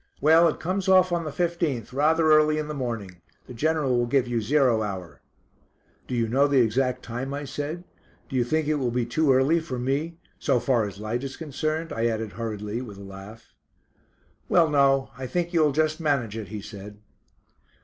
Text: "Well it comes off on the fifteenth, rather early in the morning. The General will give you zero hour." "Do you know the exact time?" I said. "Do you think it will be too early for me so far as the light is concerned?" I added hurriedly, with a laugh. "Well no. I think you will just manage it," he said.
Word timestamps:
"Well 0.19 0.47
it 0.47 0.59
comes 0.59 0.87
off 0.87 1.11
on 1.11 1.25
the 1.25 1.31
fifteenth, 1.31 1.93
rather 1.93 2.31
early 2.31 2.57
in 2.57 2.67
the 2.67 2.73
morning. 2.73 3.21
The 3.45 3.53
General 3.53 3.95
will 3.95 4.07
give 4.07 4.27
you 4.27 4.41
zero 4.41 4.81
hour." 4.81 5.21
"Do 6.07 6.15
you 6.15 6.27
know 6.27 6.47
the 6.47 6.57
exact 6.57 7.03
time?" 7.03 7.35
I 7.35 7.45
said. 7.45 7.83
"Do 8.27 8.35
you 8.35 8.43
think 8.43 8.67
it 8.67 8.77
will 8.81 8.89
be 8.89 9.05
too 9.05 9.31
early 9.31 9.59
for 9.59 9.77
me 9.77 10.17
so 10.39 10.59
far 10.59 10.85
as 10.87 10.95
the 10.95 11.03
light 11.03 11.23
is 11.23 11.37
concerned?" 11.37 11.93
I 11.93 12.07
added 12.07 12.31
hurriedly, 12.31 12.81
with 12.81 12.97
a 12.97 13.03
laugh. 13.03 13.53
"Well 14.49 14.71
no. 14.71 15.11
I 15.19 15.27
think 15.27 15.53
you 15.53 15.59
will 15.61 15.71
just 15.71 15.99
manage 15.99 16.35
it," 16.35 16.47
he 16.47 16.61
said. 16.63 16.97